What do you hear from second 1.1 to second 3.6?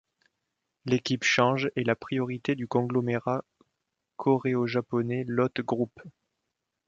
change est la propriété du conglomérat